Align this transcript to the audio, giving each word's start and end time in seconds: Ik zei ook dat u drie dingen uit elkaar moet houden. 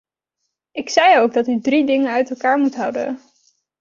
Ik 0.71 0.89
zei 0.89 1.17
ook 1.19 1.33
dat 1.33 1.47
u 1.47 1.59
drie 1.61 1.85
dingen 1.85 2.11
uit 2.11 2.29
elkaar 2.29 2.57
moet 2.59 2.75
houden. 2.75 3.19